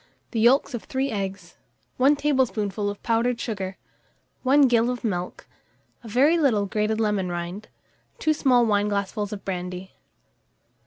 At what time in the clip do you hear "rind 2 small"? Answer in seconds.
7.29-8.65